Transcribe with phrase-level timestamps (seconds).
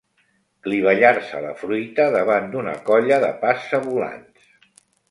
[0.67, 4.53] Clivellar-se la fruita davant d'una colla de passa-volants.